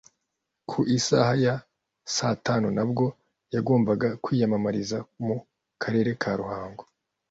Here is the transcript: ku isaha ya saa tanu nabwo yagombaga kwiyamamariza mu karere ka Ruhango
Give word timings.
ku 0.69 0.79
isaha 0.97 1.33
ya 1.45 1.55
saa 2.15 2.35
tanu 2.45 2.67
nabwo 2.77 3.05
yagombaga 3.55 4.07
kwiyamamariza 4.23 4.97
mu 5.25 5.37
karere 5.81 6.11
ka 6.21 6.31
Ruhango 6.39 6.83